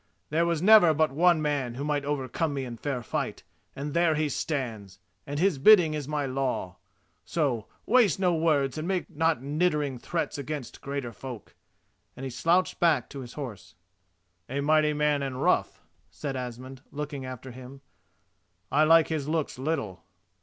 There 0.31 0.47
was 0.47 0.63
never 0.63 0.95
but 0.95 1.11
one 1.11 1.43
man 1.43 1.75
who 1.75 1.83
might 1.83 2.03
overcome 2.05 2.55
me 2.55 2.65
in 2.65 2.75
fair 2.75 3.03
fight 3.03 3.43
and 3.75 3.93
there 3.93 4.15
he 4.15 4.29
stands, 4.29 4.97
and 5.27 5.39
his 5.39 5.59
bidding 5.59 5.93
is 5.93 6.07
my 6.07 6.25
law. 6.25 6.77
So 7.23 7.67
waste 7.85 8.19
no 8.19 8.33
words 8.33 8.79
and 8.79 8.87
make 8.87 9.07
not 9.15 9.43
niddering 9.43 9.99
threats 10.01 10.39
against 10.39 10.81
greater 10.81 11.11
folk," 11.13 11.53
and 12.17 12.23
he 12.23 12.31
slouched 12.31 12.79
back 12.79 13.09
to 13.11 13.19
his 13.19 13.33
horse. 13.33 13.75
"A 14.49 14.59
mighty 14.59 14.93
man 14.93 15.21
and 15.21 15.35
a 15.35 15.37
rough," 15.37 15.83
said 16.09 16.35
Asmund, 16.35 16.81
looking 16.91 17.23
after 17.23 17.51
him; 17.51 17.81
"I 18.71 18.85
like 18.85 19.09
his 19.09 19.27
looks 19.29 19.59
little." 19.59 20.03